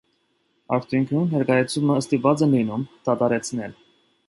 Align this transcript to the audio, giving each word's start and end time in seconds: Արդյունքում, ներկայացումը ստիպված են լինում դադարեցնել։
Արդյունքում, 0.77 1.27
ներկայացումը 1.33 1.99
ստիպված 2.05 2.45
են 2.47 2.57
լինում 2.59 2.89
դադարեցնել։ 3.11 3.79